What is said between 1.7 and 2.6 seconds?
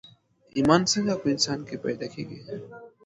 پيدا کېږي